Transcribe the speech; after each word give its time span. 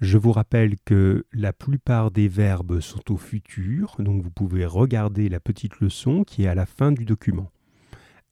Je 0.00 0.18
vous 0.18 0.32
rappelle 0.32 0.76
que 0.84 1.24
la 1.32 1.52
plupart 1.52 2.10
des 2.10 2.28
verbes 2.28 2.80
sont 2.80 3.10
au 3.10 3.16
futur, 3.16 3.96
donc 3.98 4.22
vous 4.22 4.30
pouvez 4.30 4.66
regarder 4.66 5.28
la 5.28 5.40
petite 5.40 5.80
leçon 5.80 6.22
qui 6.22 6.44
est 6.44 6.48
à 6.48 6.54
la 6.54 6.66
fin 6.66 6.92
du 6.92 7.06
document. 7.06 7.50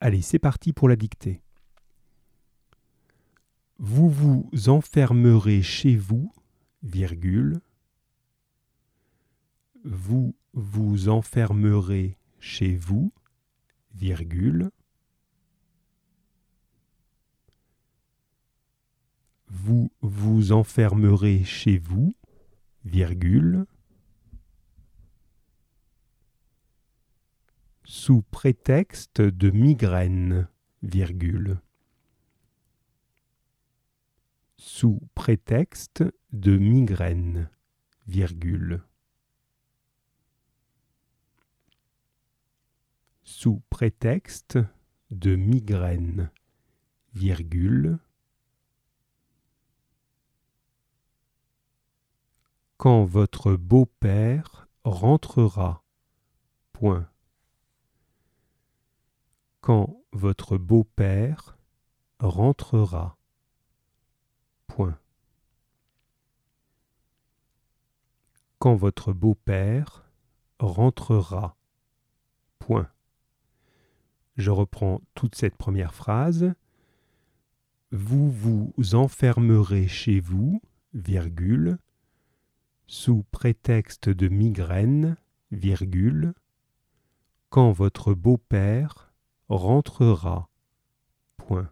Allez, 0.00 0.22
c'est 0.22 0.38
parti 0.38 0.72
pour 0.72 0.88
la 0.88 0.96
dictée. 0.96 1.42
Vous 3.78 4.08
vous 4.08 4.50
enfermerez 4.68 5.62
chez 5.62 5.96
vous, 5.96 6.32
virgule. 6.82 7.60
Vous 9.84 10.34
vous 10.54 11.08
enfermerez 11.08 12.16
chez 12.38 12.74
vous, 12.74 13.12
virgule. 13.94 14.70
Vous 19.52 19.90
vous 20.00 20.52
enfermerez 20.52 21.42
chez 21.42 21.78
vous, 21.78 22.14
virgule. 22.84 23.66
Sous 27.82 28.22
prétexte 28.22 29.20
de 29.20 29.50
migraine, 29.50 30.48
virgule. 30.84 31.60
Sous 34.56 35.00
prétexte 35.16 36.04
de 36.32 36.56
migraine, 36.56 37.50
virgule. 38.06 38.84
Sous 43.24 43.62
prétexte 43.68 44.58
de 45.10 45.34
migraine, 45.34 46.30
virgule. 47.14 47.98
Quand 52.80 53.04
votre 53.04 53.56
beau-père 53.56 54.66
rentrera. 54.84 55.84
Point. 56.72 57.06
Quand 59.60 60.02
votre 60.12 60.56
beau-père 60.56 61.58
rentrera. 62.20 63.18
Point. 64.66 64.98
Quand 68.58 68.76
votre 68.76 69.12
beau-père 69.12 70.10
rentrera. 70.58 71.58
Point. 72.60 72.88
Je 74.38 74.50
reprends 74.50 75.02
toute 75.14 75.34
cette 75.34 75.58
première 75.58 75.92
phrase. 75.92 76.54
Vous 77.92 78.30
vous 78.30 78.72
enfermerez 78.94 79.86
chez 79.86 80.18
vous, 80.18 80.62
virgule, 80.94 81.76
sous 82.90 83.24
prétexte 83.30 84.08
de 84.08 84.26
migraine, 84.26 85.16
quand 87.48 87.70
votre 87.70 88.14
beau-père 88.14 89.12
rentrera. 89.48 90.50
Point. 91.36 91.70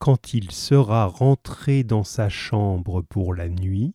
Quand 0.00 0.34
il 0.34 0.50
sera 0.50 1.06
rentré 1.06 1.84
dans 1.84 2.02
sa 2.02 2.28
chambre 2.28 3.02
pour 3.02 3.34
la 3.34 3.48
nuit, 3.48 3.94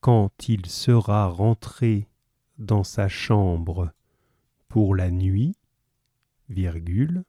quand 0.00 0.48
il 0.50 0.66
sera 0.66 1.28
rentré 1.28 2.10
dans 2.58 2.84
sa 2.84 3.08
chambre 3.08 3.94
pour 4.68 4.94
la 4.94 5.10
nuit, 5.10 5.56
virgule, 6.48 7.24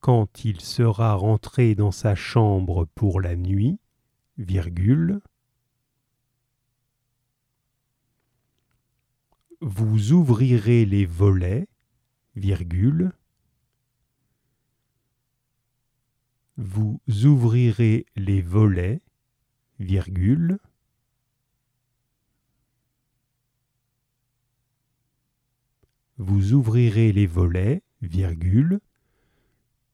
quand 0.00 0.44
il 0.44 0.60
sera 0.60 1.14
rentré 1.14 1.74
dans 1.74 1.90
sa 1.90 2.14
chambre 2.14 2.86
pour 2.94 3.20
la 3.20 3.36
nuit, 3.36 3.78
vous 9.60 10.12
ouvrirez 10.12 10.86
les 10.86 11.04
volets, 11.04 11.68
virgule, 12.34 13.12
vous 16.56 17.00
ouvrirez 17.24 18.06
les 18.16 18.40
volets, 18.40 19.02
vous 26.20 26.52
ouvrirez 26.52 27.12
les 27.12 27.26
volets, 27.26 27.82
virgule, 28.02 28.80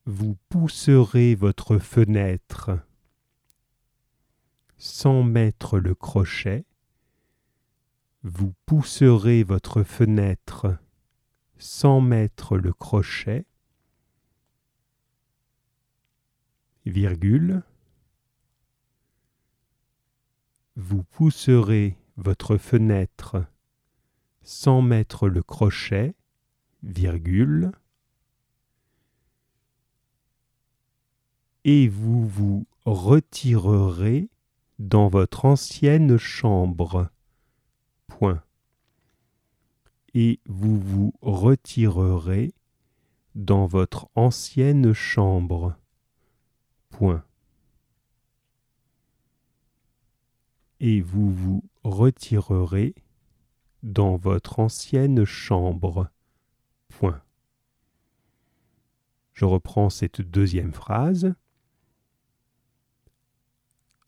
vous 0.06 0.36
pousserez 0.48 1.36
votre 1.36 1.78
fenêtre 1.78 2.80
sans 4.76 5.22
mettre 5.22 5.78
le 5.78 5.94
crochet, 5.94 6.64
vous 8.24 8.52
pousserez 8.66 9.44
votre 9.44 9.84
fenêtre 9.84 10.76
sans 11.58 12.00
mettre 12.00 12.56
le 12.56 12.72
crochet, 12.72 13.46
virgule, 16.86 17.62
vous 20.74 21.04
pousserez 21.04 21.96
votre 22.16 22.56
fenêtre 22.56 23.44
sans 24.46 24.80
mettre 24.80 25.28
le 25.28 25.42
crochet, 25.42 26.14
virgule, 26.84 27.72
et 31.64 31.88
vous 31.88 32.28
vous 32.28 32.64
retirerez 32.84 34.30
dans 34.78 35.08
votre 35.08 35.46
ancienne 35.46 36.16
chambre. 36.16 37.10
Point. 38.06 38.40
Et 40.14 40.38
vous 40.46 40.78
vous 40.78 41.12
retirerez 41.22 42.54
dans 43.34 43.66
votre 43.66 44.08
ancienne 44.14 44.92
chambre. 44.92 45.74
Point. 46.90 47.24
Et 50.78 51.00
vous 51.00 51.32
vous 51.32 51.64
retirerez 51.82 52.94
dans 53.82 54.16
votre 54.16 54.58
ancienne 54.58 55.24
chambre. 55.24 56.08
Je 59.32 59.44
reprends 59.44 59.90
cette 59.90 60.22
deuxième 60.22 60.72
phrase. 60.72 61.34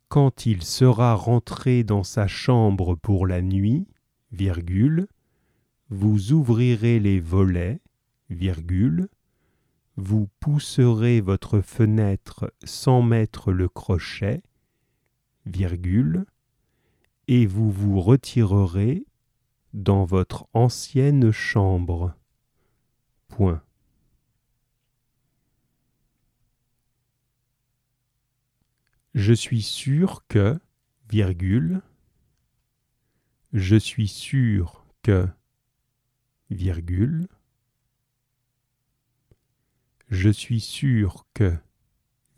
Quand 0.09 0.47
il 0.47 0.63
sera 0.63 1.15
rentré 1.15 1.85
dans 1.85 2.03
sa 2.03 2.27
chambre 2.27 2.95
pour 2.95 3.27
la 3.27 3.43
nuit, 3.43 3.87
vous 5.91 6.33
ouvrirez 6.33 6.99
les 6.99 7.21
volets, 7.21 7.81
vous 9.97 10.29
pousserez 10.41 11.21
votre 11.21 11.61
fenêtre 11.61 12.53
sans 12.65 13.03
mettre 13.03 13.53
le 13.53 13.69
crochet, 13.69 14.43
et 17.27 17.47
vous 17.47 17.71
vous 17.71 18.01
retirerez 18.01 19.05
dans 19.75 20.05
votre 20.05 20.49
ancienne 20.53 21.31
chambre. 21.31 22.15
Point. 23.29 23.63
Je 29.15 29.33
suis 29.33 29.63
sûr 29.63 30.25
que, 30.29 30.59
virgule, 31.11 31.83
je 33.53 33.77
suis 33.77 34.09
sûr 34.09 34.87
que, 35.03 35.27
virgule, 36.51 37.27
je 40.09 40.31
suis 40.31 40.61
sûr 40.61 41.27
que, 41.35 41.57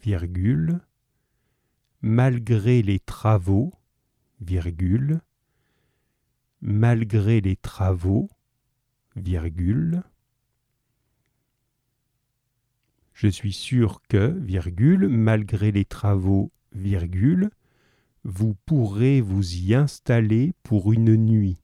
virgule, 0.03 0.81
malgré 2.01 2.83
les 2.83 2.99
travaux, 2.99 3.75
malgré 6.61 7.41
les 7.41 7.57
travaux, 7.57 8.29
virgule, 9.17 10.03
je 13.21 13.29
suis 13.29 13.53
sûr 13.53 14.01
que, 14.09 14.29
virgule, 14.39 15.07
malgré 15.09 15.73
les 15.73 15.85
travaux, 15.85 16.51
virgule, 16.73 17.51
vous 18.25 18.55
pourrez 18.67 19.21
vous 19.21 19.57
y 19.57 19.75
installer 19.75 20.55
pour 20.63 20.93
une 20.93 21.17
nuit. 21.17 21.63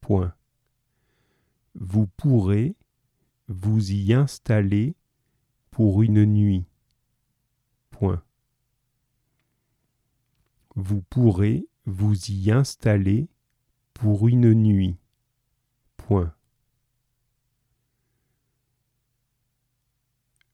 Point. 0.00 0.34
Vous 1.74 2.06
pourrez 2.06 2.76
vous 3.48 3.92
y 3.92 4.14
installer 4.14 4.94
pour 5.70 6.02
une 6.02 6.24
nuit. 6.24 6.66
Point. 7.90 8.22
Vous 10.76 11.02
pourrez 11.02 11.66
vous 11.84 12.14
y 12.30 12.50
installer 12.50 13.28
pour 14.00 14.28
une 14.28 14.54
nuit. 14.54 14.96
Point. 15.98 16.34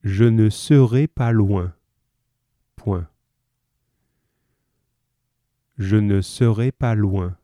Je 0.02 0.24
ne 0.24 0.50
serai 0.50 1.06
pas 1.06 1.30
loin. 1.30 1.72
Point. 2.74 3.08
Je 5.78 5.96
ne 5.96 6.20
serai 6.20 6.72
pas 6.72 6.96
loin. 6.96 7.38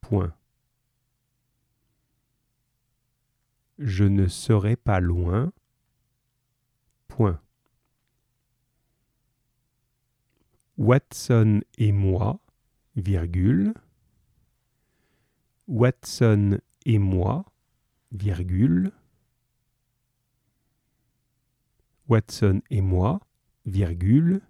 Point. 0.00 0.34
Je 3.78 4.04
ne 4.04 4.28
serai 4.28 4.76
pas 4.76 5.00
loin. 5.00 5.52
Point. 7.06 7.38
Watson 10.78 11.60
et 11.76 11.92
moi. 11.92 12.40
Watson 15.70 16.58
et 16.84 16.98
moi, 16.98 17.44
virgule. 18.10 18.90
Watson 22.08 22.60
et 22.70 22.80
moi, 22.80 23.20
virgule, 23.66 24.40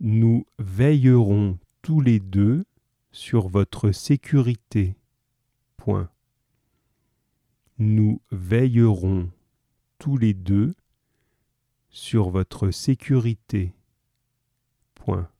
nous 0.00 0.44
veillerons 0.58 1.56
tous 1.82 2.00
les 2.00 2.18
deux 2.18 2.64
sur 3.12 3.46
votre 3.46 3.92
sécurité. 3.92 4.96
Point. 5.76 6.10
Nous 7.78 8.20
veillerons 8.32 9.30
tous 10.00 10.16
les 10.16 10.34
deux 10.34 10.74
sur 11.90 12.30
votre 12.30 12.72
sécurité. 12.72 13.72
Point. 14.96 15.30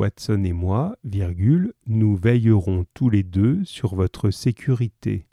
Watson 0.00 0.44
et 0.44 0.54
moi, 0.54 0.96
virgule, 1.04 1.74
nous 1.86 2.16
veillerons 2.16 2.86
tous 2.94 3.10
les 3.10 3.22
deux 3.22 3.62
sur 3.66 3.94
votre 3.94 4.30
sécurité. 4.30 5.26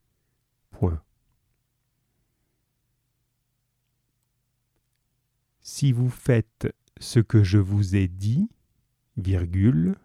Si 5.61 5.93
vous 5.93 6.09
faites 6.09 6.67
ce 6.99 7.21
que 7.21 7.43
je 7.43 7.59
vous 7.59 7.95
ai 7.95 8.09
dit, 8.09 8.49
virgule, 9.15 9.95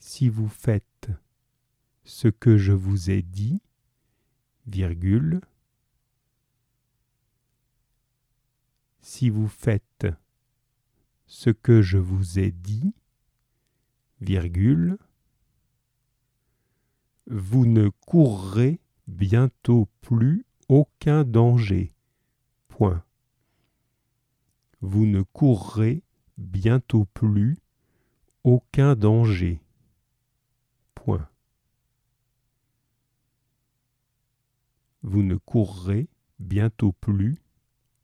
si 0.00 0.28
vous 0.28 0.48
faites 0.48 1.08
ce 2.02 2.26
que 2.26 2.58
je 2.58 2.72
vous 2.72 3.10
ai 3.10 3.22
dit, 3.22 3.62
virgule, 4.66 5.40
si 9.02 9.30
vous 9.30 9.46
faites 9.46 10.08
ce 11.30 11.48
que 11.48 11.80
je 11.80 11.96
vous 11.96 12.38
ai 12.38 12.50
dit, 12.50 12.92
virgule, 14.20 14.98
vous 17.26 17.64
ne 17.64 17.88
courrez 17.88 18.80
bientôt 19.06 19.88
plus 20.02 20.44
aucun 20.68 21.24
danger. 21.24 21.92
Point 22.68 23.02
vous 24.80 25.06
ne 25.06 25.22
courrez 25.22 26.02
bientôt 26.38 27.04
plus 27.04 27.58
aucun 28.44 28.94
danger. 28.94 29.60
Point. 30.94 31.28
Vous 35.02 35.22
ne 35.22 35.36
courrez 35.36 36.08
bientôt 36.38 36.92
plus 36.92 37.42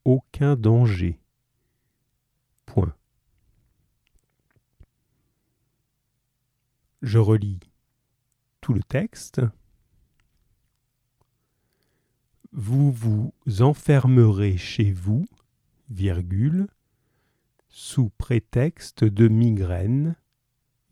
aucun 0.05 0.56
danger. 0.56 1.19
Point. 2.67 2.94
Je 7.06 7.20
relis 7.20 7.61
tout 8.61 8.75
le 8.75 8.82
texte. 8.82 9.41
Vous 12.50 12.91
vous 12.91 13.32
enfermerez 13.61 14.56
chez 14.56 14.91
vous 14.91 15.25
virgule, 15.88 16.67
sous 17.69 18.11
prétexte 18.19 19.05
de 19.05 19.29
migraine, 19.29 20.17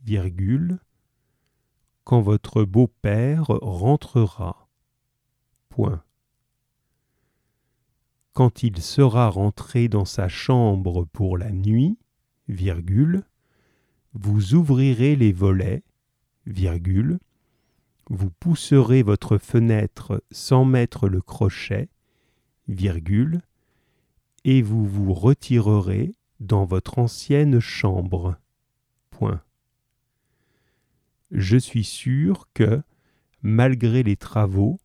virgule, 0.05 0.78
quand 2.05 2.20
votre 2.20 2.62
beau-père 2.62 3.46
rentrera. 3.46 4.69
Point. 5.69 6.05
Quand 8.34 8.62
il 8.62 8.81
sera 8.81 9.28
rentré 9.31 9.88
dans 9.88 10.05
sa 10.05 10.28
chambre 10.28 11.06
pour 11.06 11.37
la 11.38 11.50
nuit, 11.50 11.99
virgule, 12.46 13.25
vous 14.12 14.55
ouvrirez 14.55 15.17
les 15.17 15.32
volets, 15.32 15.82
vous 16.46 18.31
pousserez 18.31 19.02
votre 19.02 19.38
fenêtre 19.38 20.23
sans 20.31 20.64
mettre 20.64 21.08
le 21.08 21.20
crochet, 21.20 21.88
et 24.44 24.62
vous 24.62 24.87
vous 24.87 25.12
retirerez 25.12 26.14
dans 26.41 26.64
votre 26.64 26.99
ancienne 26.99 27.61
chambre. 27.61 28.37
Je 31.31 31.56
suis 31.56 31.85
sûr 31.85 32.49
que, 32.55 32.82
malgré 33.43 34.02
les 34.02 34.17
travaux, 34.17 34.79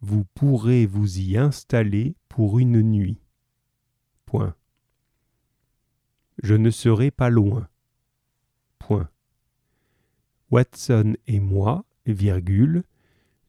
vous 0.00 0.24
pourrez 0.34 0.86
vous 0.86 1.18
y 1.18 1.36
installer 1.36 2.14
pour 2.28 2.58
une 2.58 2.80
nuit. 2.82 3.18
Je 6.42 6.54
ne 6.54 6.70
serai 6.70 7.10
pas 7.10 7.28
loin. 7.28 7.68
Point. 8.78 9.10
Watson 10.52 11.14
et 11.26 11.40
moi, 11.40 11.86
virgule, 12.04 12.84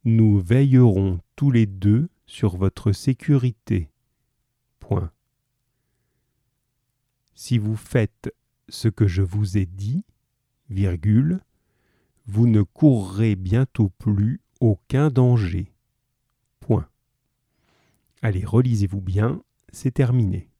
nous 0.06 0.40
veillerons 0.40 1.20
tous 1.36 1.52
les 1.52 1.66
deux 1.66 2.08
sur 2.26 2.56
votre 2.56 2.94
sécurité. 2.94 3.92
Point. 4.80 5.12
Si 7.36 7.58
vous 7.58 7.76
faites 7.76 8.34
ce 8.70 8.88
que 8.88 9.06
je 9.06 9.22
vous 9.22 9.58
ai 9.58 9.66
dit, 9.66 10.06
virgule, 10.70 11.42
vous 12.26 12.48
ne 12.48 12.62
courrez 12.62 13.36
bientôt 13.36 13.90
plus 13.90 14.40
aucun 14.62 15.10
danger. 15.10 15.74
Point. 16.62 16.88
Allez, 18.22 18.46
relisez-vous 18.46 19.02
bien, 19.02 19.44
c'est 19.74 19.92
terminé. 19.92 20.53